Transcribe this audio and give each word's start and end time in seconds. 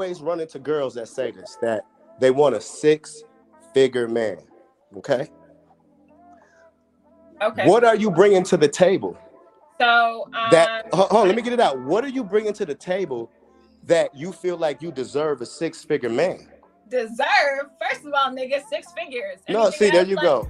always 0.00 0.22
run 0.22 0.40
into 0.40 0.58
girls 0.58 0.94
that 0.94 1.06
say 1.08 1.30
this 1.30 1.58
that 1.60 1.82
they 2.20 2.30
want 2.30 2.54
a 2.54 2.60
six 2.60 3.22
figure 3.74 4.08
man. 4.08 4.38
Okay. 4.96 5.28
Okay. 7.42 7.66
What 7.68 7.84
are 7.84 7.96
you 7.96 8.10
bringing 8.10 8.42
to 8.44 8.56
the 8.56 8.68
table? 8.68 9.18
So 9.78 10.24
um, 10.34 10.48
That 10.50 10.86
hold 10.92 11.12
on, 11.12 11.26
let 11.26 11.36
me 11.36 11.42
get 11.42 11.52
it 11.52 11.60
out. 11.60 11.78
What 11.80 12.02
are 12.04 12.08
you 12.08 12.24
bringing 12.24 12.54
to 12.54 12.64
the 12.64 12.74
table 12.74 13.30
that 13.86 14.14
you 14.14 14.32
feel 14.32 14.56
like 14.56 14.80
you 14.80 14.90
deserve 14.90 15.42
a 15.42 15.46
six 15.46 15.84
figure 15.84 16.08
man? 16.10 16.48
deserve. 16.88 17.66
First 17.80 18.04
of 18.04 18.12
all, 18.14 18.32
nigga, 18.32 18.60
six 18.68 18.88
figures. 18.98 19.38
No, 19.48 19.62
Anything 19.66 19.78
see, 19.78 19.90
there 19.92 20.04
you 20.04 20.16
like- 20.16 20.24
go. 20.24 20.48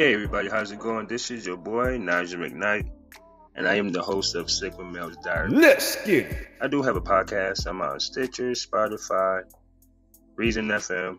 Hey 0.00 0.14
everybody, 0.14 0.48
how's 0.48 0.72
it 0.72 0.78
going? 0.78 1.06
This 1.08 1.30
is 1.30 1.44
your 1.44 1.58
boy 1.58 1.98
Nigel 1.98 2.40
McKnight, 2.40 2.88
and 3.54 3.68
I 3.68 3.74
am 3.74 3.92
the 3.92 4.00
host 4.00 4.34
of 4.34 4.50
Sigma 4.50 4.82
Male's 4.82 5.18
Diary. 5.18 5.50
Let's 5.50 6.02
get 6.06 6.24
it. 6.24 6.48
I 6.58 6.68
do 6.68 6.80
have 6.80 6.96
a 6.96 7.02
podcast. 7.02 7.66
I'm 7.66 7.82
on 7.82 8.00
Stitcher, 8.00 8.52
Spotify, 8.52 9.42
Reason 10.36 10.66
FM, 10.68 11.18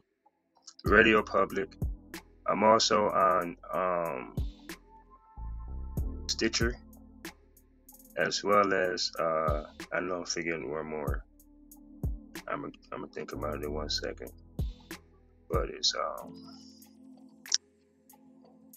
Radio 0.83 1.21
Public. 1.21 1.75
I'm 2.47 2.63
also 2.63 3.09
on 3.09 3.55
um, 3.71 4.35
Stitcher, 6.25 6.75
as 8.17 8.43
well 8.43 8.73
as 8.73 9.11
uh, 9.19 9.65
I 9.93 9.99
know 9.99 10.21
I'm 10.21 10.25
forgetting 10.25 10.71
one 10.71 10.87
more. 10.87 11.23
I'm 12.47 12.61
gonna 12.61 12.73
I'm 12.91 13.01
gonna 13.01 13.13
think 13.13 13.33
about 13.33 13.57
it 13.57 13.63
in 13.63 13.73
one 13.75 13.91
second, 13.91 14.31
but 15.51 15.69
it's 15.69 15.93
um. 15.93 16.70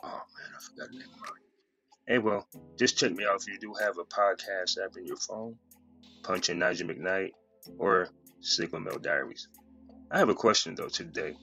Oh 0.05 0.09
man, 0.09 0.51
I 0.55 0.63
forgot 0.63 0.91
the 0.91 0.99
name. 0.99 1.09
Hey, 2.07 2.19
well, 2.19 2.47
just 2.79 2.99
check 2.99 3.13
me 3.13 3.25
out 3.25 3.41
if 3.41 3.49
you 3.49 3.59
do 3.59 3.73
have 3.81 3.97
a 3.97 4.05
podcast 4.05 4.77
app 4.85 4.97
in 4.99 5.07
your 5.07 5.17
phone. 5.17 5.57
Punch 6.23 6.51
in 6.51 6.59
Nigel 6.59 6.89
McKnight 6.89 7.31
or 7.79 8.09
Sigma 8.41 8.99
Diaries. 8.99 9.49
I 10.11 10.19
have 10.19 10.29
a 10.29 10.35
question 10.35 10.75
though 10.75 10.89
today. 10.89 11.35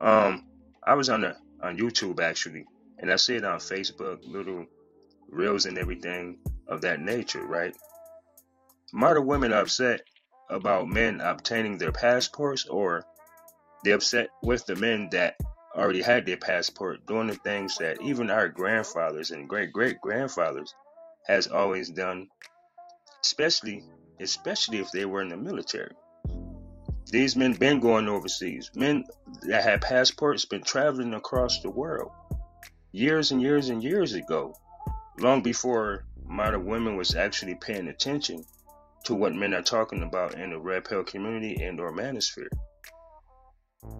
Um, 0.00 0.48
I 0.84 0.94
was 0.94 1.08
on 1.08 1.20
the 1.20 1.36
on 1.62 1.78
YouTube 1.78 2.18
actually, 2.20 2.64
and 2.98 3.12
I 3.12 3.16
see 3.16 3.36
it 3.36 3.44
on 3.44 3.60
Facebook, 3.60 4.18
little 4.26 4.66
reels 5.28 5.66
and 5.66 5.78
everything 5.78 6.38
of 6.66 6.80
that 6.80 7.00
nature, 7.00 7.44
right? 7.46 7.76
Modern 8.92 9.26
women 9.26 9.52
are 9.52 9.62
upset 9.62 10.02
about 10.50 10.88
men 10.88 11.20
obtaining 11.20 11.78
their 11.78 11.92
passports, 11.92 12.66
or 12.66 13.04
they're 13.84 13.94
upset 13.94 14.28
with 14.42 14.66
the 14.66 14.74
men 14.74 15.08
that 15.12 15.36
already 15.74 16.02
had 16.02 16.26
their 16.26 16.36
passport 16.36 17.06
doing 17.06 17.28
the 17.28 17.34
things 17.34 17.76
that 17.78 18.00
even 18.02 18.30
our 18.30 18.48
grandfathers 18.48 19.30
and 19.30 19.48
great 19.48 19.72
great 19.72 20.00
grandfathers 20.00 20.74
has 21.26 21.46
always 21.46 21.90
done, 21.90 22.28
especially 23.22 23.84
especially 24.20 24.78
if 24.78 24.90
they 24.92 25.04
were 25.04 25.22
in 25.22 25.28
the 25.28 25.36
military. 25.36 25.94
These 27.10 27.36
men 27.36 27.52
been 27.54 27.80
going 27.80 28.08
overseas. 28.08 28.70
Men 28.74 29.04
that 29.42 29.64
had 29.64 29.82
passports 29.82 30.44
been 30.44 30.62
traveling 30.62 31.14
across 31.14 31.60
the 31.60 31.70
world 31.70 32.10
years 32.92 33.32
and 33.32 33.42
years 33.42 33.68
and 33.68 33.82
years 33.82 34.14
ago, 34.14 34.54
long 35.18 35.42
before 35.42 36.04
modern 36.24 36.64
women 36.64 36.96
was 36.96 37.14
actually 37.14 37.54
paying 37.54 37.88
attention 37.88 38.44
to 39.04 39.14
what 39.14 39.34
men 39.34 39.54
are 39.54 39.62
talking 39.62 40.02
about 40.02 40.34
in 40.34 40.50
the 40.50 40.58
red 40.58 40.84
pill 40.84 41.02
community 41.02 41.62
and 41.62 41.80
or 41.80 41.92
manosphere. 41.92 42.48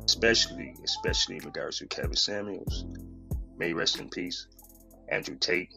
Especially, 0.05 0.75
especially 0.85 1.37
in 1.37 1.45
regards 1.45 1.79
to 1.79 1.87
Kevin 1.87 2.17
Samuels, 2.17 2.85
may 3.57 3.73
rest 3.73 4.01
in 4.01 4.09
peace, 4.09 4.47
Andrew 5.09 5.37
Tate, 5.37 5.73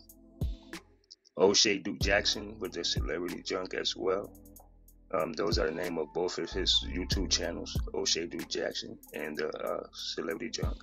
Oshay 1.38 1.84
Duke 1.84 2.00
Jackson 2.00 2.58
with 2.60 2.74
the 2.74 2.84
celebrity 2.84 3.42
junk 3.44 3.74
as 3.74 3.96
well. 3.96 4.32
Um, 5.14 5.34
those 5.34 5.60
are 5.60 5.68
the 5.68 5.76
name 5.76 5.98
of 5.98 6.14
both 6.14 6.38
of 6.38 6.50
his 6.50 6.86
YouTube 6.88 7.30
channels, 7.30 7.78
Oshay 7.94 8.30
Duke 8.30 8.50
Jackson 8.50 8.98
and 9.14 9.38
the 9.38 9.50
uh, 9.50 9.88
Celebrity 9.94 10.50
Junk, 10.50 10.78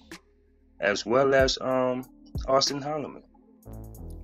as 0.81 1.05
well 1.05 1.35
as 1.35 1.59
um, 1.61 2.05
Austin 2.47 2.81
Holloman. 2.81 3.23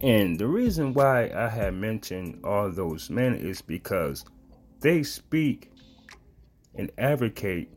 And 0.00 0.39
the 0.39 0.47
reason 0.47 0.94
why 0.94 1.31
I 1.34 1.49
had 1.49 1.75
mentioned 1.75 2.41
all 2.44 2.71
those 2.71 3.11
men 3.11 3.34
is 3.34 3.61
because 3.61 4.25
they 4.81 5.03
speak 5.03 5.73
and 6.77 6.91
advocate 6.97 7.73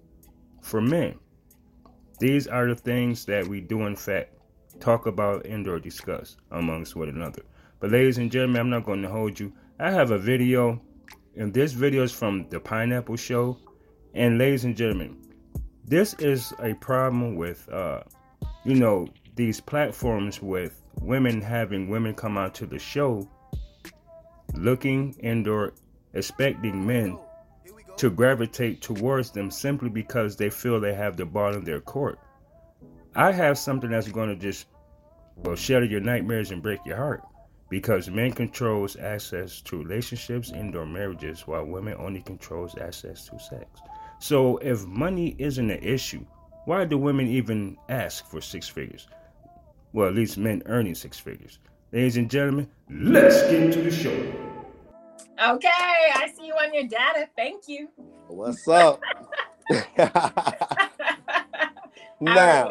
for 0.61 0.81
men. 0.81 1.16
These 2.19 2.47
are 2.47 2.67
the 2.67 2.75
things 2.75 3.25
that 3.25 3.47
we 3.47 3.61
do, 3.61 3.88
in 3.88 3.95
fact, 3.95 4.33
talk 4.79 5.07
about 5.07 5.45
and 5.45 5.67
or 5.67 5.79
discuss 5.79 6.38
amongst 6.51 6.95
one 6.95 7.09
another. 7.09 7.41
But, 7.79 7.91
ladies 7.91 8.17
and 8.17 8.31
gentlemen, 8.31 8.61
I'm 8.61 8.69
not 8.69 8.85
going 8.85 9.01
to 9.01 9.09
hold 9.09 9.39
you. 9.39 9.51
I 9.79 9.89
have 9.89 10.11
a 10.11 10.19
video, 10.19 10.81
and 11.35 11.53
this 11.53 11.73
video 11.73 12.03
is 12.03 12.11
from 12.11 12.47
the 12.49 12.59
Pineapple 12.59 13.16
Show. 13.16 13.57
And, 14.13 14.38
ladies 14.38 14.66
and 14.66 14.77
gentlemen, 14.77 15.17
this 15.85 16.13
is 16.16 16.53
a 16.59 16.75
problem 16.75 17.35
with, 17.35 17.67
uh, 17.69 18.03
you 18.63 18.75
know, 18.75 19.07
these 19.35 19.59
platforms 19.59 20.41
with 20.41 20.81
women 20.99 21.41
having 21.41 21.89
women 21.89 22.13
come 22.13 22.38
out 22.38 22.53
to 22.55 22.66
the 22.66 22.78
show 22.78 23.28
looking 24.53 25.16
and 25.23 25.47
or 25.47 25.73
expecting 26.13 26.85
men 26.85 27.17
to 27.97 28.09
gravitate 28.09 28.81
towards 28.81 29.31
them 29.31 29.52
simply 29.52 29.90
because 29.90 30.35
they 30.35 30.50
feel 30.50 30.79
they 30.79 30.94
have 30.94 31.18
the 31.18 31.25
ball 31.25 31.53
in 31.53 31.63
their 31.63 31.81
court. 31.81 32.19
I 33.16 33.31
have 33.31 33.57
something 33.57 33.90
that's 33.90 34.07
going 34.07 34.29
to 34.29 34.35
just 34.35 34.68
well 35.38 35.56
shatter 35.56 35.85
your 35.85 36.00
nightmares 36.00 36.52
and 36.52 36.62
break 36.62 36.79
your 36.85 36.97
heart 36.97 37.22
because 37.69 38.09
men 38.09 38.31
controls 38.31 38.97
access 38.97 39.62
to 39.62 39.78
relationships 39.78 40.52
and 40.52 40.75
or 40.75 40.85
marriages 40.85 41.47
while 41.47 41.66
women 41.66 41.96
only 41.97 42.22
controls 42.22 42.78
access 42.78 43.28
to 43.28 43.40
sex. 43.40 43.66
So 44.19 44.58
if 44.58 44.85
money 44.85 45.35
isn't 45.40 45.72
an 45.72 45.84
issue, 45.84 46.25
why 46.66 46.85
do 46.85 46.97
women 46.97 47.28
even 47.28 47.78
ask 47.90 48.25
for 48.29 48.41
six 48.41 48.68
figures? 48.68 49.08
Well, 49.94 50.08
at 50.08 50.16
least 50.16 50.38
men 50.38 50.63
earning 50.66 50.96
six 50.96 51.18
figures. 51.18 51.59
Ladies 51.91 52.18
and 52.18 52.29
gentlemen, 52.29 52.69
let's 52.90 53.41
get 53.44 53.62
into 53.62 53.81
the 53.81 53.91
show. 53.91 54.50
Okay, 55.44 55.68
I 55.69 56.31
see 56.38 56.47
you 56.47 56.53
on 56.53 56.74
your 56.74 56.84
data. 56.84 57.28
Thank 57.35 57.68
you. 57.68 57.90
What's 58.28 58.68
up? 58.68 59.02
now, 62.22 62.69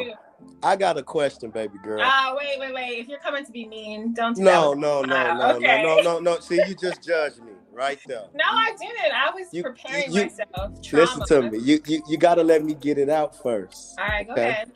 I 0.62 0.76
got 0.76 0.96
a 0.96 1.02
question, 1.02 1.50
baby 1.50 1.74
girl. 1.82 2.00
Oh, 2.02 2.36
wait, 2.38 2.58
wait, 2.60 2.72
wait. 2.74 2.98
If 3.00 3.08
you're 3.08 3.18
coming 3.18 3.44
to 3.44 3.50
be 3.52 3.66
mean, 3.66 4.14
don't 4.14 4.36
do 4.36 4.42
No, 4.42 4.70
that. 4.74 4.78
no, 4.80 5.02
no, 5.02 5.16
Ah, 5.16 5.34
no, 5.34 5.56
okay. 5.56 5.82
no, 5.82 5.96
no, 5.96 6.02
no, 6.02 6.18
no. 6.20 6.40
See, 6.40 6.60
you 6.68 6.74
just 6.74 7.02
judged 7.02 7.42
me 7.42 7.52
right 7.72 7.98
there. 8.06 8.24
No, 8.34 8.44
I 8.46 8.74
didn't. 8.78 9.12
I 9.14 9.30
was 9.34 9.46
You- 9.52 9.62
preparing 9.64 10.12
you- 10.12 10.22
myself. 10.22 10.80
Trauma. 10.82 11.04
Listen 11.04 11.26
to 11.42 11.50
me. 11.50 11.58
You, 11.58 11.80
you 11.86 12.02
you 12.08 12.18
gotta 12.18 12.44
let 12.44 12.64
me 12.64 12.74
get 12.74 12.98
it 12.98 13.08
out 13.08 13.34
first. 13.42 13.98
All 13.98 14.06
right, 14.06 14.26
go 14.26 14.32
Okay. 14.34 14.48
ahead. 14.50 14.72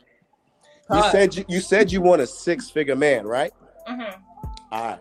You 0.91 1.01
said 1.11 1.35
you, 1.35 1.45
you 1.47 1.59
said 1.61 1.91
you 1.91 2.01
want 2.01 2.21
a 2.21 2.27
six 2.27 2.69
figure 2.69 2.95
man, 2.95 3.25
right? 3.25 3.51
Mm-hmm. 3.87 4.21
All 4.71 4.83
right. 4.85 4.99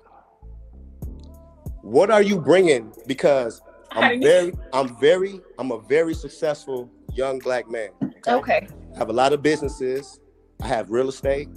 What 1.84 2.11
are 2.11 2.22
you 2.22 2.41
bringing? 2.41 2.95
Because 3.06 3.61
I'm 3.93 4.21
very, 4.21 4.55
I'm 4.72 4.97
very, 4.99 5.41
I'm 5.59 5.71
a 5.71 5.81
very 5.81 6.15
successful 6.15 6.91
young 7.12 7.39
black 7.41 7.71
man. 7.71 7.91
Okay. 8.27 8.67
I 8.95 8.99
have 8.99 9.11
a 9.11 9.12
lot 9.12 9.34
of 9.34 9.43
businesses. 9.43 10.19
I 10.62 10.67
have 10.67 10.91
real 10.91 11.11
estate. 11.11 11.50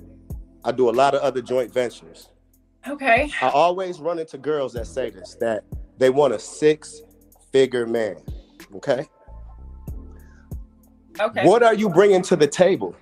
I 0.66 0.74
do 0.74 0.90
a 0.90 0.92
lot 0.92 1.16
of 1.16 1.22
other 1.22 1.42
joint 1.42 1.74
ventures. 1.74 2.30
Okay. 2.86 3.32
I 3.42 3.50
always 3.50 4.02
run 4.02 4.20
into 4.20 4.38
girls 4.38 4.74
that 4.74 4.88
say 4.88 5.10
this 5.10 5.38
that 5.40 5.64
they 5.98 6.10
want 6.10 6.34
a 6.34 6.40
six 6.40 7.02
figure 7.54 7.88
man. 7.88 8.18
Okay. 8.76 9.06
Okay. 11.22 11.48
What 11.48 11.64
are 11.64 11.74
you 11.74 11.90
bringing 11.90 12.22
to 12.24 12.36
the 12.36 12.48
table? 12.48 12.98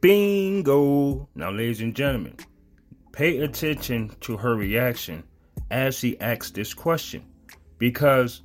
Bingo! 0.00 1.28
Now, 1.34 1.50
ladies 1.50 1.82
and 1.82 1.94
gentlemen, 1.94 2.36
pay 3.12 3.40
attention 3.40 4.16
to 4.22 4.38
her 4.38 4.56
reaction 4.56 5.22
as 5.70 5.96
she 5.96 6.20
asks 6.20 6.50
this 6.50 6.74
question 6.74 7.24
because 7.78 8.42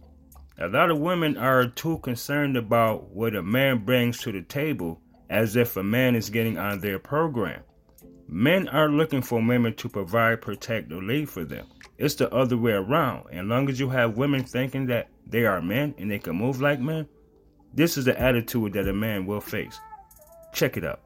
a 0.60 0.68
lot 0.68 0.89
of 0.89 1.00
women 1.00 1.38
are 1.38 1.68
too 1.68 1.98
concerned 2.00 2.56
about 2.56 3.10
what 3.10 3.36
a 3.36 3.44
man 3.44 3.83
brings 3.83 4.19
to 4.19 4.31
the 4.31 4.42
table 4.42 5.01
as 5.30 5.56
if 5.56 5.75
a 5.75 5.83
man 5.83 6.16
is 6.16 6.30
getting 6.30 6.57
on 6.57 6.80
their 6.80 7.00
program. 7.00 7.62
Men 8.27 8.68
are 8.69 8.89
looking 8.89 9.22
for 9.22 9.45
women 9.45 9.75
to 9.75 9.89
provide, 9.89 10.42
protect, 10.42 10.92
or 10.92 11.04
lead 11.04 11.30
for 11.30 11.44
them. 11.44 11.68
It's 11.98 12.16
the 12.16 12.33
other 12.33 12.57
way 12.57 12.72
around. 12.72 13.25
And 13.31 13.50
long 13.50 13.69
as 13.69 13.80
you 13.80 13.89
have 13.89 14.18
women 14.18 14.44
thinking 14.44 14.88
that 14.88 15.10
they 15.28 15.45
are 15.45 15.62
men 15.62 15.94
and 15.98 16.10
they 16.10 16.19
can 16.19 16.36
move 16.36 16.62
like 16.62 16.80
men, 16.80 17.07
this 17.74 17.98
is 17.98 18.06
the 18.06 18.19
attitude 18.19 18.74
that 18.74 18.88
a 18.88 18.94
man 18.94 19.25
will 19.25 19.42
face. 19.42 19.80
Check 20.54 20.78
it 20.78 20.86
out. 20.86 21.01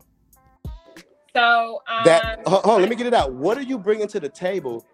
So, 1.36 1.81
um, 1.88 2.04
That 2.06 2.42
hold 2.45 2.65
on, 2.65 2.81
let 2.81 2.89
me 2.89 2.95
get 2.95 3.07
it 3.07 3.13
out. 3.13 3.33
What 3.33 3.57
are 3.57 3.63
you 3.63 3.77
bringing 3.77 4.07
to 4.10 4.19
the 4.19 4.30
table 4.30 4.86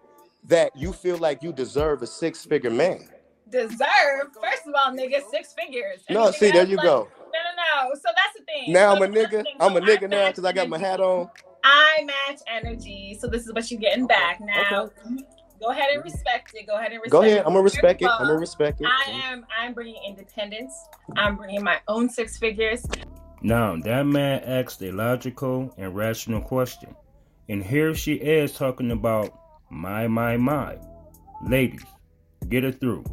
that 0.46 0.74
you 0.76 0.92
feel 0.92 1.18
like 1.18 1.42
you 1.42 1.52
deserve 1.52 2.02
a 2.02 2.06
six 2.06 2.44
figure 2.44 2.70
man? 2.70 3.08
deserve, 3.48 4.28
first 4.42 4.66
of 4.66 4.74
all, 4.74 4.92
nigga, 4.92 5.22
six 5.30 5.54
figures. 5.54 6.02
No, 6.10 6.24
Anything 6.24 6.40
see, 6.40 6.50
there 6.50 6.66
you 6.66 6.76
like- 6.76 6.84
go. 6.84 7.08
no, 7.32 7.38
no. 7.56 7.88
No. 7.88 7.94
So 7.94 8.08
that's 8.14 8.38
the 8.38 8.44
thing. 8.44 8.72
Now 8.72 8.94
so 8.94 9.04
I'm 9.04 9.10
a 9.10 9.14
nigga. 9.14 9.44
I'm 9.60 9.76
a 9.76 9.80
nigga 9.80 10.08
now 10.08 10.28
because 10.28 10.44
I 10.44 10.52
got 10.52 10.68
my 10.68 10.78
hat 10.78 11.00
on. 11.00 11.30
I 11.64 12.04
match 12.04 12.40
energy, 12.46 13.16
so 13.20 13.26
this 13.26 13.46
is 13.46 13.52
what 13.52 13.70
you're 13.70 13.80
getting 13.80 14.06
back. 14.06 14.40
Now, 14.40 14.84
okay. 14.84 15.24
go 15.60 15.70
ahead 15.70 15.88
and 15.92 16.04
respect 16.04 16.52
it. 16.54 16.66
Go 16.66 16.76
ahead 16.76 16.92
and 16.92 17.00
respect. 17.02 17.06
It. 17.06 17.10
Go 17.10 17.22
ahead. 17.22 17.38
I'm 17.38 17.52
gonna 17.52 17.62
respect 17.62 18.02
it. 18.02 18.08
I'm 18.08 18.26
gonna 18.26 18.38
respect 18.38 18.80
it. 18.80 18.86
I 18.86 19.10
am. 19.10 19.44
I'm 19.58 19.74
bringing 19.74 20.00
independence. 20.06 20.72
I'm 21.16 21.36
bringing 21.36 21.62
my 21.62 21.78
own 21.88 22.08
six 22.08 22.38
figures. 22.38 22.84
Now 23.42 23.76
that 23.76 24.06
man 24.06 24.42
asked 24.44 24.82
a 24.82 24.92
logical 24.92 25.74
and 25.76 25.94
rational 25.94 26.40
question, 26.40 26.94
and 27.48 27.64
here 27.64 27.94
she 27.94 28.14
is 28.14 28.52
talking 28.52 28.92
about 28.92 29.36
my, 29.70 30.06
my, 30.06 30.36
my. 30.36 30.78
Ladies, 31.46 31.84
get 32.48 32.64
it 32.64 32.80
through. 32.80 33.04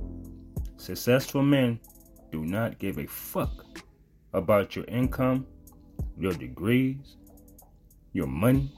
Successful 0.77 1.41
men 1.41 1.79
do 2.31 2.45
not 2.45 2.79
give 2.79 2.97
a 2.97 3.07
fuck 3.07 3.83
about 4.33 4.75
your 4.75 4.85
income, 4.85 5.45
your 6.17 6.33
degrees, 6.33 7.17
your 8.13 8.27
money, 8.27 8.71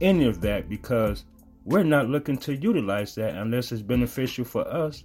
any 0.00 0.26
of 0.26 0.40
that 0.40 0.68
because 0.68 1.24
we're 1.64 1.82
not 1.84 2.08
looking 2.08 2.36
to 2.36 2.56
utilize 2.56 3.14
that 3.14 3.34
unless 3.36 3.70
it's 3.72 3.82
beneficial 3.82 4.44
for 4.44 4.66
us 4.66 5.04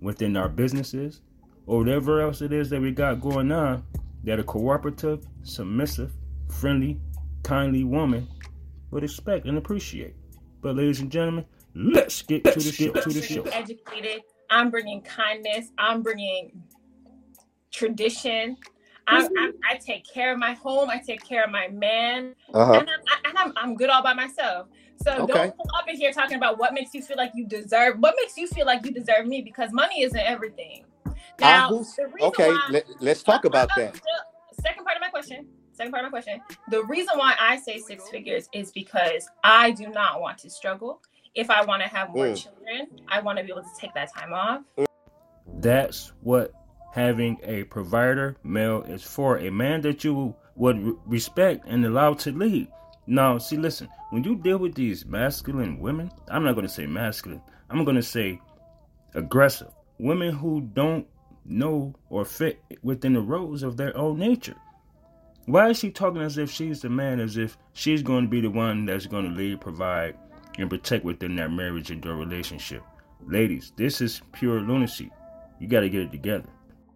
within 0.00 0.36
our 0.36 0.48
businesses 0.48 1.22
or 1.66 1.78
whatever 1.78 2.20
else 2.20 2.42
it 2.42 2.52
is 2.52 2.68
that 2.70 2.80
we 2.80 2.90
got 2.90 3.20
going 3.20 3.50
on 3.50 3.82
that 4.24 4.38
a 4.38 4.44
cooperative, 4.44 5.24
submissive, 5.42 6.12
friendly, 6.48 7.00
kindly 7.42 7.84
woman 7.84 8.28
would 8.90 9.04
expect 9.04 9.46
and 9.46 9.56
appreciate. 9.56 10.14
But 10.66 10.74
ladies 10.74 10.98
and 10.98 11.12
gentlemen, 11.12 11.44
let's 11.76 12.22
get 12.22 12.42
to 12.42 12.58
the 12.58 12.72
show. 12.72 12.90
To 12.90 13.08
the 13.08 13.22
show. 13.22 13.42
Educated. 13.42 14.22
I'm 14.50 14.68
bringing 14.68 15.00
kindness. 15.00 15.70
I'm 15.78 16.02
bringing 16.02 16.60
tradition. 17.70 18.56
I'm, 19.06 19.28
I'm, 19.38 19.52
i 19.70 19.76
take 19.76 20.04
care 20.12 20.32
of 20.32 20.40
my 20.40 20.54
home. 20.54 20.90
I 20.90 20.98
take 20.98 21.24
care 21.24 21.44
of 21.44 21.52
my 21.52 21.68
man, 21.68 22.34
uh-huh. 22.52 22.80
and, 22.80 22.90
I'm, 22.90 23.24
and 23.26 23.38
I'm, 23.38 23.52
I'm 23.54 23.76
good 23.76 23.90
all 23.90 24.02
by 24.02 24.12
myself. 24.12 24.66
So 25.04 25.12
okay. 25.12 25.32
don't 25.32 25.56
come 25.56 25.66
up 25.78 25.88
in 25.88 25.94
here 25.94 26.10
talking 26.10 26.36
about 26.36 26.58
what 26.58 26.74
makes 26.74 26.92
you 26.94 27.00
feel 27.00 27.16
like 27.16 27.30
you 27.36 27.46
deserve. 27.46 28.00
What 28.00 28.16
makes 28.20 28.36
you 28.36 28.48
feel 28.48 28.66
like 28.66 28.84
you 28.84 28.90
deserve 28.90 29.28
me? 29.28 29.42
Because 29.42 29.70
money 29.70 30.02
isn't 30.02 30.18
everything. 30.18 30.84
Now, 31.38 31.84
okay, 32.22 32.52
let, 32.70 32.88
us 33.02 33.22
talk 33.22 33.44
about 33.44 33.68
that. 33.76 34.00
Second 34.60 34.82
part 34.82 34.96
of 34.96 35.00
my 35.00 35.10
question. 35.10 35.46
Second 35.76 35.92
part 35.92 36.06
of 36.06 36.10
my 36.10 36.20
question. 36.20 36.40
The 36.70 36.82
reason 36.84 37.18
why 37.18 37.34
I 37.38 37.58
say 37.58 37.78
six 37.78 38.08
figures 38.08 38.48
is 38.54 38.72
because 38.72 39.28
I 39.44 39.72
do 39.72 39.88
not 39.88 40.22
want 40.22 40.38
to 40.38 40.50
struggle. 40.50 41.02
If 41.34 41.50
I 41.50 41.62
want 41.66 41.82
to 41.82 41.88
have 41.88 42.14
more 42.14 42.28
mm. 42.28 42.36
children, 42.36 42.88
I 43.08 43.20
want 43.20 43.38
to 43.38 43.44
be 43.44 43.50
able 43.50 43.62
to 43.62 43.68
take 43.78 43.92
that 43.92 44.14
time 44.14 44.32
off. 44.32 44.62
That's 45.58 46.12
what 46.22 46.52
having 46.94 47.38
a 47.42 47.64
provider 47.64 48.36
male 48.42 48.84
is 48.84 49.02
for 49.02 49.36
a 49.36 49.50
man 49.50 49.82
that 49.82 50.02
you 50.02 50.34
would 50.54 50.96
respect 51.04 51.66
and 51.66 51.84
allow 51.84 52.14
to 52.14 52.32
lead. 52.32 52.68
Now, 53.06 53.36
see, 53.36 53.58
listen, 53.58 53.88
when 54.10 54.24
you 54.24 54.36
deal 54.36 54.56
with 54.56 54.74
these 54.74 55.04
masculine 55.04 55.78
women, 55.78 56.10
I'm 56.28 56.42
not 56.42 56.54
going 56.54 56.66
to 56.66 56.72
say 56.72 56.86
masculine, 56.86 57.42
I'm 57.68 57.84
going 57.84 57.96
to 57.96 58.02
say 58.02 58.40
aggressive 59.14 59.68
women 59.98 60.32
who 60.32 60.62
don't 60.72 61.06
know 61.44 61.94
or 62.08 62.24
fit 62.24 62.62
within 62.82 63.12
the 63.12 63.20
roles 63.20 63.62
of 63.62 63.76
their 63.76 63.94
own 63.94 64.18
nature. 64.18 64.56
Why 65.46 65.70
is 65.70 65.78
she 65.78 65.90
talking 65.90 66.22
as 66.22 66.38
if 66.38 66.50
she's 66.50 66.82
the 66.82 66.90
man, 66.90 67.20
as 67.20 67.36
if 67.36 67.56
she's 67.72 68.02
going 68.02 68.24
to 68.24 68.28
be 68.28 68.40
the 68.40 68.50
one 68.50 68.84
that's 68.84 69.06
going 69.06 69.24
to 69.24 69.30
lead, 69.30 69.60
provide, 69.60 70.16
and 70.58 70.68
protect 70.68 71.04
within 71.04 71.36
that 71.36 71.52
marriage 71.52 71.92
and 71.92 72.02
their 72.02 72.14
relationship? 72.14 72.82
Ladies, 73.24 73.72
this 73.76 74.00
is 74.00 74.20
pure 74.32 74.60
lunacy. 74.60 75.10
You 75.60 75.68
got 75.68 75.80
to 75.80 75.88
get 75.88 76.02
it 76.02 76.10
together. 76.10 76.48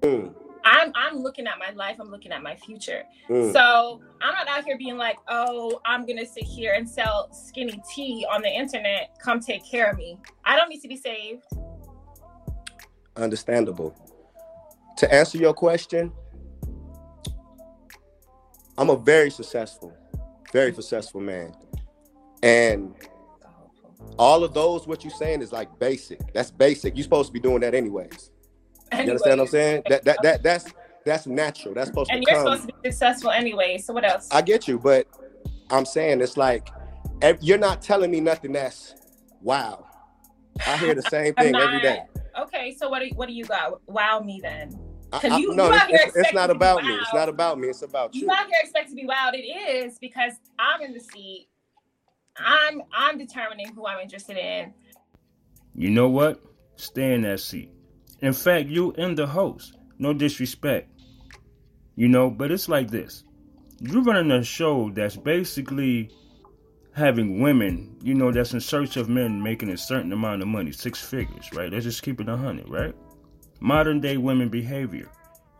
Mm. 0.02 0.34
I'm 0.64 0.92
I'm 0.94 1.16
looking 1.16 1.46
at 1.46 1.58
my 1.58 1.70
life. 1.70 1.96
I'm 2.00 2.10
looking 2.10 2.32
at 2.32 2.42
my 2.42 2.54
future. 2.56 3.04
Mm. 3.28 3.52
So 3.52 4.02
I'm 4.20 4.34
not 4.34 4.48
out 4.48 4.64
here 4.64 4.76
being 4.76 4.98
like, 4.98 5.16
oh, 5.28 5.80
I'm 5.86 6.04
gonna 6.04 6.26
sit 6.26 6.44
here 6.44 6.74
and 6.74 6.88
sell 6.88 7.32
skinny 7.32 7.80
tea 7.90 8.26
on 8.30 8.42
the 8.42 8.48
internet. 8.48 9.16
Come 9.22 9.40
take 9.40 9.64
care 9.64 9.90
of 9.90 9.96
me. 9.96 10.18
I 10.44 10.56
don't 10.56 10.68
need 10.68 10.82
to 10.82 10.88
be 10.88 10.96
saved. 10.96 11.44
Understandable. 13.16 13.94
To 14.98 15.12
answer 15.12 15.38
your 15.38 15.54
question, 15.54 16.12
I'm 18.80 18.88
a 18.88 18.96
very 18.96 19.30
successful, 19.30 19.94
very 20.54 20.72
successful 20.72 21.20
man, 21.20 21.54
and 22.42 22.94
all 24.18 24.42
of 24.42 24.54
those 24.54 24.86
what 24.86 25.04
you're 25.04 25.12
saying 25.12 25.42
is 25.42 25.52
like 25.52 25.78
basic. 25.78 26.32
That's 26.32 26.50
basic. 26.50 26.96
You're 26.96 27.04
supposed 27.04 27.28
to 27.28 27.32
be 27.34 27.40
doing 27.40 27.60
that 27.60 27.74
anyways. 27.74 28.30
You 28.90 28.98
understand 29.00 29.38
what 29.38 29.44
I'm 29.44 29.50
saying? 29.50 29.82
That 29.90 30.04
that 30.06 30.18
that 30.22 30.42
that's 30.42 30.72
that's 31.04 31.26
natural. 31.26 31.74
That's 31.74 31.88
supposed 31.88 32.10
and 32.10 32.22
to 32.22 32.32
come. 32.32 32.38
And 32.38 32.46
you're 32.46 32.56
supposed 32.56 32.74
to 32.74 32.82
be 32.82 32.90
successful 32.90 33.30
anyway. 33.30 33.76
So 33.76 33.92
what 33.92 34.04
else? 34.04 34.28
I 34.32 34.40
get 34.40 34.66
you, 34.66 34.78
but 34.78 35.06
I'm 35.70 35.84
saying 35.84 36.22
it's 36.22 36.38
like 36.38 36.70
you're 37.42 37.58
not 37.58 37.82
telling 37.82 38.10
me 38.10 38.20
nothing 38.20 38.52
that's 38.52 38.94
wow. 39.42 39.86
I 40.66 40.78
hear 40.78 40.94
the 40.94 41.02
same 41.02 41.34
thing 41.38 41.52
not, 41.52 41.64
every 41.64 41.82
day. 41.82 42.00
Okay, 42.40 42.74
so 42.78 42.88
what 42.88 43.00
do 43.00 43.10
what 43.14 43.28
do 43.28 43.34
you 43.34 43.44
got? 43.44 43.86
Wow 43.86 44.20
me 44.20 44.40
then. 44.42 44.89
Because 45.12 45.40
you, 45.40 45.54
no, 45.54 45.72
you 45.72 45.80
it's, 45.90 46.16
it's, 46.16 46.32
not 46.32 46.50
about 46.50 46.84
me. 46.84 46.94
It's 46.94 47.12
not 47.12 47.28
about 47.28 47.58
me. 47.58 47.68
It's 47.68 47.82
about 47.82 48.14
you. 48.14 48.22
You 48.22 48.30
out 48.30 48.46
here 48.46 48.58
expect 48.62 48.90
to 48.90 48.94
be 48.94 49.06
wild. 49.06 49.34
It 49.34 49.38
is 49.38 49.98
because 49.98 50.34
I'm 50.58 50.82
in 50.82 50.92
the 50.92 51.00
seat. 51.00 51.48
I'm 52.38 52.82
I'm 52.92 53.18
determining 53.18 53.72
who 53.74 53.86
I'm 53.86 54.00
interested 54.00 54.36
in. 54.36 54.72
You 55.74 55.90
know 55.90 56.08
what? 56.08 56.40
Stay 56.76 57.14
in 57.14 57.22
that 57.22 57.40
seat. 57.40 57.72
In 58.20 58.32
fact, 58.32 58.68
you 58.68 58.92
and 58.92 59.16
the 59.16 59.26
host. 59.26 59.76
No 59.98 60.12
disrespect. 60.12 60.88
You 61.96 62.08
know, 62.08 62.30
but 62.30 62.50
it's 62.50 62.68
like 62.68 62.90
this. 62.90 63.24
You're 63.80 64.02
running 64.02 64.30
a 64.30 64.42
show 64.42 64.90
that's 64.90 65.16
basically 65.16 66.10
having 66.92 67.40
women, 67.40 67.96
you 68.02 68.14
know, 68.14 68.30
that's 68.30 68.52
in 68.52 68.60
search 68.60 68.96
of 68.96 69.08
men 69.08 69.42
making 69.42 69.70
a 69.70 69.76
certain 69.76 70.12
amount 70.12 70.42
of 70.42 70.48
money, 70.48 70.72
six 70.72 71.02
figures, 71.02 71.48
right? 71.54 71.72
Let's 71.72 71.84
just 71.84 72.02
keep 72.02 72.20
it 72.20 72.28
a 72.28 72.36
hundred, 72.36 72.68
right? 72.68 72.94
Modern 73.60 74.00
day 74.00 74.16
women 74.16 74.48
behavior. 74.48 75.08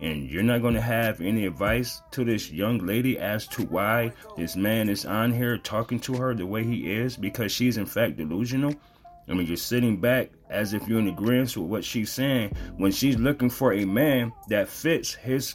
And 0.00 0.31
you're 0.31 0.43
not 0.43 0.62
going 0.62 0.75
to 0.75 0.81
have 0.81 1.20
any 1.20 1.44
advice 1.44 2.00
to 2.12 2.25
this 2.25 2.50
young 2.50 2.79
lady 2.79 3.19
as 3.19 3.47
to 3.49 3.64
why 3.64 4.12
this 4.37 4.56
man 4.56 4.88
is 4.88 5.05
on 5.05 5.31
here 5.31 5.58
talking 5.58 6.00
to 6.00 6.14
her 6.14 6.35
the 6.35 6.47
way 6.47 6.64
he 6.64 6.91
is 6.91 7.17
because 7.17 7.52
she's 7.52 7.76
in 7.76 7.85
fact 7.85 8.17
delusional. 8.17 8.75
I 9.29 9.35
mean, 9.35 9.47
you're 9.47 9.58
sitting 9.58 10.00
back 10.00 10.31
as 10.49 10.73
if 10.73 10.88
you're 10.88 10.99
in 10.99 11.08
agreement 11.08 11.55
with 11.55 11.69
what 11.69 11.85
she's 11.85 12.11
saying 12.11 12.56
when 12.79 12.93
she's 12.93 13.17
looking 13.17 13.50
for 13.50 13.75
a 13.75 13.85
man 13.85 14.32
that 14.49 14.69
fits 14.69 15.14
his 15.14 15.55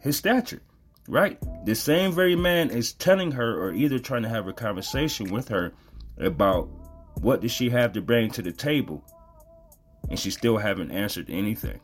his 0.00 0.16
stature, 0.16 0.62
right? 1.08 1.38
The 1.64 1.74
same 1.74 2.12
very 2.12 2.36
man 2.36 2.70
is 2.70 2.92
telling 2.92 3.32
her 3.32 3.62
or 3.62 3.72
either 3.72 3.98
trying 3.98 4.22
to 4.22 4.28
have 4.28 4.46
a 4.46 4.52
conversation 4.52 5.30
with 5.30 5.48
her 5.48 5.72
about 6.18 6.68
what 7.20 7.40
does 7.40 7.52
she 7.52 7.70
have 7.70 7.92
to 7.94 8.00
bring 8.00 8.30
to 8.32 8.42
the 8.42 8.52
table, 8.52 9.04
and 10.08 10.18
she 10.18 10.30
still 10.30 10.56
haven't 10.56 10.90
answered 10.90 11.26
anything. 11.28 11.80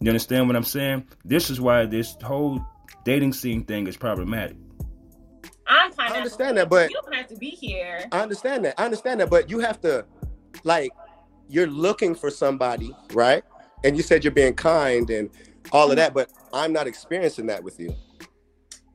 You 0.00 0.08
understand 0.08 0.46
what 0.46 0.56
I'm 0.56 0.64
saying? 0.64 1.06
This 1.24 1.50
is 1.50 1.60
why 1.60 1.86
this 1.86 2.16
whole 2.22 2.64
dating 3.04 3.32
scene 3.32 3.64
thing 3.64 3.86
is 3.86 3.96
problematic. 3.96 4.56
I'm 5.66 5.92
I 5.98 6.16
understand 6.16 6.56
that, 6.58 6.68
but 6.68 6.90
you 6.90 7.00
don't 7.02 7.14
have 7.14 7.28
to 7.28 7.36
be 7.36 7.50
here. 7.50 8.04
I 8.10 8.20
understand 8.20 8.64
that. 8.64 8.74
I 8.78 8.84
understand 8.84 9.20
that, 9.20 9.30
but 9.30 9.48
you 9.48 9.60
have 9.60 9.80
to 9.82 10.04
like 10.64 10.90
you're 11.48 11.66
looking 11.66 12.14
for 12.14 12.30
somebody, 12.30 12.94
right? 13.12 13.44
And 13.84 13.96
you 13.96 14.02
said 14.02 14.24
you're 14.24 14.32
being 14.32 14.54
kind 14.54 15.08
and 15.10 15.30
all 15.70 15.90
of 15.90 15.96
that, 15.96 16.14
but 16.14 16.30
I'm 16.52 16.72
not 16.72 16.86
experiencing 16.86 17.46
that 17.46 17.62
with 17.62 17.78
you. 17.78 17.94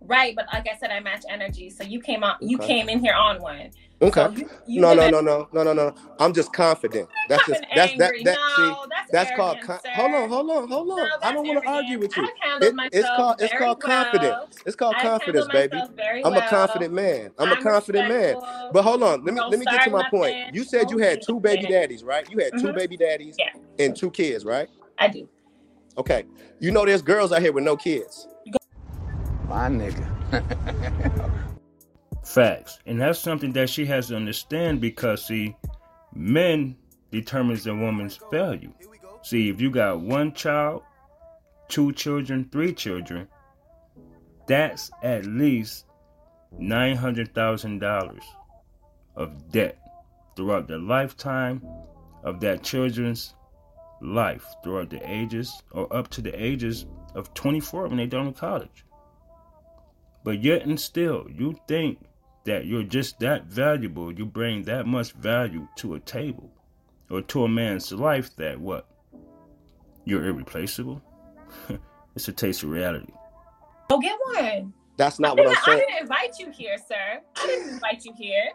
Right, 0.08 0.34
but 0.36 0.46
like 0.54 0.68
I 0.74 0.78
said, 0.78 0.90
I 0.90 1.02
match 1.02 1.24
energy. 1.30 1.70
So 1.70 1.84
you 1.84 2.00
came 2.00 2.24
out, 2.24 2.42
you 2.42 2.58
came 2.58 2.88
in 2.88 3.00
here 3.00 3.14
on 3.14 3.42
one. 3.42 3.72
Okay. 4.02 4.24
So 4.24 4.32
you, 4.32 4.50
you 4.68 4.82
no, 4.82 4.94
no, 4.94 5.10
no, 5.10 5.20
no, 5.20 5.50
no, 5.52 5.64
no, 5.64 5.74
no. 5.74 5.94
I'm 6.20 6.34
just 6.34 6.54
confident. 6.54 7.10
That's 7.28 7.46
just 7.46 7.62
that's 7.76 7.98
that 7.98 8.14
that 8.24 8.38
no, 8.38 8.56
see, 8.56 8.90
that's, 8.90 9.12
that's 9.12 9.36
called. 9.36 9.60
Con- 9.62 9.80
hold 9.96 10.14
on, 10.14 10.30
hold 10.30 10.50
on, 10.50 10.68
hold 10.70 10.92
on. 10.92 10.98
No, 10.98 11.10
I 11.22 11.34
don't 11.34 11.46
want 11.46 11.62
to 11.62 11.70
argue 11.70 12.00
with 12.00 12.16
you. 12.16 12.24
It, 12.62 12.76
it's 12.94 13.08
called 13.18 13.42
it's 13.42 13.54
called 13.54 13.84
well. 13.84 14.04
confidence. 14.04 14.58
It's 14.66 14.76
called 14.76 14.96
confidence, 15.02 15.48
baby. 15.52 15.82
I'm 16.24 16.34
a 16.34 16.48
confident 16.48 16.94
man. 16.94 17.32
I'm, 17.38 17.50
I'm 17.50 17.58
a 17.58 17.62
confident 17.62 18.08
man. 18.08 18.36
But 18.72 18.84
hold 18.84 19.04
on, 19.04 19.26
let 19.26 19.34
me 19.34 19.42
let 19.42 19.60
me 19.60 19.66
get 19.66 19.84
to 19.84 19.90
my 19.90 20.04
nothing. 20.04 20.20
point. 20.20 20.56
You 20.56 20.64
said 20.64 20.90
you 20.90 21.00
had 21.00 21.22
two 21.22 21.40
baby 21.40 21.64
daddies, 21.64 22.04
right? 22.04 22.30
You 22.30 22.38
had 22.38 22.54
2 22.54 22.58
mm-hmm. 22.60 22.78
baby 22.78 22.98
daddies 22.98 23.36
yeah. 23.38 23.50
and 23.84 23.96
two 23.96 24.12
kids, 24.12 24.46
right? 24.46 24.70
I 25.00 25.10
do. 25.10 25.28
Okay. 25.98 26.26
You 26.60 26.72
know 26.72 26.86
there's 26.86 27.02
girls 27.02 27.32
out 27.32 27.42
here 27.42 27.52
with 27.52 27.64
no 27.64 27.76
kids. 27.76 28.28
My 29.48 29.70
nigga. 29.70 30.06
Facts. 32.26 32.80
And 32.86 33.00
that's 33.00 33.20
something 33.20 33.54
that 33.54 33.70
she 33.70 33.86
has 33.86 34.08
to 34.08 34.16
understand 34.16 34.82
because 34.82 35.26
see, 35.26 35.56
men 36.14 36.76
determines 37.12 37.66
a 37.68 37.74
woman's 37.74 38.20
value. 38.30 38.74
See, 39.24 39.50
if 39.50 39.62
you 39.62 39.72
got 39.72 40.02
one 40.02 40.34
child, 40.34 40.84
two 41.70 41.94
children, 41.94 42.50
three 42.52 42.74
children, 42.74 43.28
that's 44.48 44.92
at 45.04 45.26
least 45.26 45.86
nine 46.58 46.96
hundred 46.96 47.34
thousand 47.34 47.80
dollars 47.80 48.24
of 49.16 49.52
debt 49.52 49.78
throughout 50.36 50.68
the 50.68 50.78
lifetime 50.78 51.62
of 52.24 52.40
that 52.42 52.64
children's 52.64 53.34
life 54.02 54.46
throughout 54.64 54.90
the 54.90 55.10
ages 55.10 55.62
or 55.72 55.94
up 55.96 56.08
to 56.10 56.22
the 56.22 56.42
ages 56.42 56.86
of 57.16 57.34
24 57.34 57.88
when 57.88 57.98
they're 57.98 58.08
done 58.08 58.28
with 58.28 58.38
college. 58.38 58.86
But 60.28 60.44
yet 60.44 60.66
and 60.66 60.78
still, 60.78 61.26
you 61.34 61.58
think 61.70 62.00
that 62.44 62.66
you're 62.66 62.84
just 62.84 63.18
that 63.20 63.46
valuable, 63.46 64.12
you 64.12 64.26
bring 64.26 64.64
that 64.64 64.86
much 64.86 65.14
value 65.14 65.70
to 65.78 65.94
a 65.94 66.02
table 66.02 66.52
or 67.10 67.22
to 67.22 67.46
a 67.46 67.48
man's 67.48 67.94
life 67.94 68.36
that 68.36 68.60
what? 68.60 68.90
You're 70.04 70.26
irreplaceable? 70.26 71.02
it's 72.18 72.28
a 72.28 72.34
taste 72.34 72.64
of 72.64 72.72
reality. 72.72 73.14
Go 73.90 74.00
get 74.00 74.18
one. 74.34 74.74
That's 74.98 75.18
not 75.18 75.38
what 75.38 75.48
I'm 75.48 75.56
saying. 75.64 75.78
I 75.78 75.92
didn't 75.92 76.02
invite 76.02 76.40
you 76.40 76.52
here, 76.52 76.76
sir. 76.78 77.22
I 77.38 77.48
didn't 77.48 77.76
invite 77.76 78.04
you 78.04 78.12
here. 78.18 78.52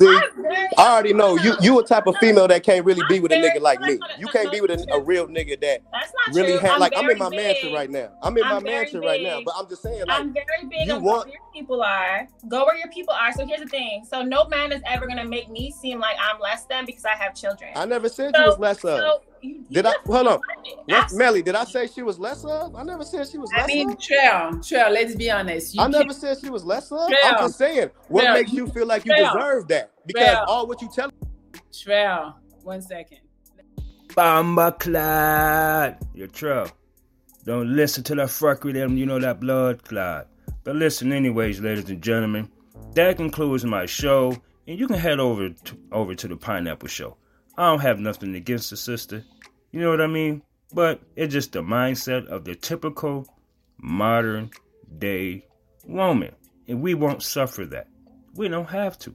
See, 0.00 0.06
I 0.06 0.92
already 0.92 1.12
know 1.12 1.36
you 1.36 1.54
you 1.60 1.78
a 1.80 1.84
type 1.84 2.06
of 2.06 2.16
female 2.18 2.48
that 2.48 2.62
can't 2.62 2.84
really 2.84 3.02
be 3.08 3.20
with 3.20 3.32
a 3.32 3.36
nigga 3.36 3.60
like 3.60 3.80
me. 3.80 3.98
You 4.18 4.28
can't 4.28 4.50
be 4.52 4.60
with 4.60 4.70
a, 4.70 4.86
a 4.92 5.00
real 5.00 5.26
nigga 5.26 5.60
that 5.60 5.82
really 6.32 6.58
had 6.58 6.78
like 6.78 6.92
I'm 6.96 7.08
in 7.10 7.18
my 7.18 7.28
mansion 7.28 7.72
right 7.72 7.90
now. 7.90 8.10
I'm 8.22 8.36
in 8.36 8.44
my 8.44 8.60
mansion 8.60 9.00
right 9.00 9.22
now, 9.22 9.40
but 9.44 9.54
I'm 9.56 9.68
just 9.68 9.82
saying 9.82 10.04
like 10.06 10.20
I'm 10.20 10.32
very 10.32 10.68
big 10.68 10.86
you 10.86 10.98
want, 10.98 11.26
where 11.26 11.34
your 11.34 11.42
people 11.52 11.82
are. 11.82 12.28
Go 12.48 12.64
where 12.64 12.76
your 12.76 12.88
people 12.88 13.14
are. 13.14 13.32
So 13.32 13.46
here's 13.46 13.60
the 13.60 13.66
thing. 13.68 14.04
So 14.08 14.22
no 14.22 14.46
man 14.48 14.72
is 14.72 14.82
ever 14.86 15.06
gonna 15.06 15.24
make 15.24 15.50
me 15.50 15.70
seem 15.70 15.98
like 16.00 16.16
I'm 16.20 16.40
less 16.40 16.64
than 16.64 16.86
because 16.86 17.04
I 17.04 17.14
have 17.14 17.34
children. 17.34 17.70
I 17.74 17.84
never 17.84 18.08
said 18.08 18.34
so, 18.34 18.40
you 18.42 18.48
was 18.48 18.58
less 18.58 18.84
of. 18.84 18.98
So 18.98 19.20
you, 19.40 19.64
did 19.70 19.86
I 19.86 19.94
hold 20.06 20.26
on? 20.26 20.40
What, 20.86 21.12
Melly, 21.12 21.42
did 21.42 21.54
I 21.54 21.64
say 21.64 21.86
she 21.86 22.02
was 22.02 22.18
less 22.18 22.44
of? 22.44 22.74
I 22.74 22.82
never 22.82 23.04
said 23.04 23.28
she 23.28 23.38
was 23.38 23.50
less 23.52 23.64
I 23.64 23.66
mean, 23.66 23.90
of. 23.90 24.00
Trail, 24.00 24.60
Trail, 24.62 24.90
let's 24.90 25.14
be 25.14 25.30
honest. 25.30 25.74
You 25.74 25.82
I 25.82 25.88
never 25.88 26.12
said 26.12 26.38
she 26.40 26.50
was 26.50 26.64
less 26.64 26.90
of. 26.90 27.08
Trail, 27.08 27.20
I'm 27.24 27.38
just 27.38 27.58
saying, 27.58 27.90
what 28.08 28.22
Trail, 28.22 28.34
makes 28.34 28.52
you 28.52 28.66
feel 28.68 28.86
like 28.86 29.04
you 29.04 29.14
Trail, 29.14 29.32
deserve 29.34 29.68
that? 29.68 29.92
Because 30.06 30.22
Trail, 30.22 30.44
all 30.48 30.66
what 30.66 30.80
you 30.82 30.88
tell 30.94 31.10
Trail, 31.72 32.36
one 32.62 32.82
second. 32.82 33.18
Bomba 34.14 34.72
clot. 34.72 36.02
Your 36.14 36.28
Trail. 36.28 36.68
Don't 37.44 37.74
listen 37.74 38.02
to 38.04 38.14
that 38.16 38.28
fuckery 38.28 38.74
them, 38.74 38.96
you 38.96 39.06
know 39.06 39.18
that 39.18 39.40
blood 39.40 39.84
clot. 39.84 40.28
But 40.64 40.76
listen 40.76 41.12
anyways, 41.12 41.60
ladies 41.60 41.88
and 41.88 42.02
gentlemen. 42.02 42.50
That 42.94 43.16
concludes 43.16 43.64
my 43.64 43.86
show, 43.86 44.36
and 44.66 44.78
you 44.78 44.86
can 44.86 44.98
head 44.98 45.20
over 45.20 45.50
to, 45.50 45.78
over 45.92 46.14
to 46.14 46.28
the 46.28 46.36
Pineapple 46.36 46.88
Show. 46.88 47.16
I 47.56 47.70
don't 47.70 47.80
have 47.80 48.00
nothing 48.00 48.34
against 48.34 48.70
the 48.70 48.76
sister. 48.76 49.24
You 49.72 49.80
know 49.80 49.90
what 49.90 50.00
I 50.00 50.06
mean? 50.06 50.42
But 50.72 51.00
it's 51.16 51.32
just 51.32 51.52
the 51.52 51.62
mindset 51.62 52.26
of 52.26 52.44
the 52.44 52.54
typical 52.54 53.26
modern 53.78 54.50
day 54.98 55.46
woman. 55.86 56.34
And 56.66 56.82
we 56.82 56.94
won't 56.94 57.22
suffer 57.22 57.64
that. 57.66 57.88
We 58.34 58.48
don't 58.48 58.68
have 58.68 58.98
to. 59.00 59.14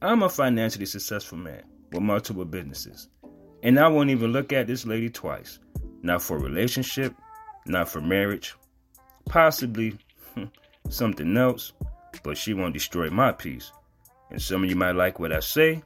I'm 0.00 0.22
a 0.24 0.28
financially 0.28 0.86
successful 0.86 1.38
man 1.38 1.62
with 1.92 2.02
multiple 2.02 2.44
businesses. 2.44 3.08
And 3.62 3.78
I 3.78 3.86
won't 3.86 4.10
even 4.10 4.32
look 4.32 4.52
at 4.52 4.66
this 4.66 4.84
lady 4.84 5.08
twice. 5.08 5.60
Not 6.02 6.22
for 6.22 6.38
relationship, 6.38 7.14
not 7.66 7.88
for 7.88 8.00
marriage, 8.00 8.56
possibly 9.26 9.96
hmm, 10.34 10.44
something 10.88 11.36
else, 11.36 11.72
but 12.24 12.36
she 12.36 12.54
won't 12.54 12.74
destroy 12.74 13.08
my 13.10 13.30
peace. 13.30 13.70
And 14.30 14.42
some 14.42 14.64
of 14.64 14.70
you 14.70 14.74
might 14.74 14.96
like 14.96 15.20
what 15.20 15.32
I 15.32 15.40
say, 15.40 15.82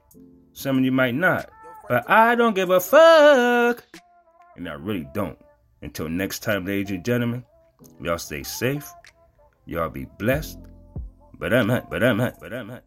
some 0.53 0.79
of 0.79 0.85
you 0.85 0.93
might 0.93 1.15
not. 1.15 1.51
But 1.89 2.09
I 2.09 2.35
don't 2.35 2.55
give 2.55 2.71
a 2.71 2.81
fuck. 2.81 3.85
And 4.57 4.69
I 4.69 4.75
really 4.75 5.07
don't. 5.15 5.39
Until 5.83 6.09
next 6.09 6.41
time, 6.41 6.65
ladies 6.65 6.91
and 6.91 7.05
gentlemen, 7.05 7.45
y'all 8.01 8.19
stay 8.19 8.43
safe. 8.43 8.91
Y'all 9.67 9.91
be 9.91 10.07
blessed. 10.19 10.59
But 11.39 11.53
I'm 11.53 11.71
at, 11.71 11.91
but 11.91 12.03
I'm 12.03 12.21
at, 12.21 12.41
but 12.41 12.53
I'm 12.53 12.71
at. 12.71 12.85